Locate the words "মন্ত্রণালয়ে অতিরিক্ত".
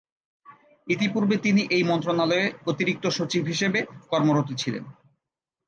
1.83-3.05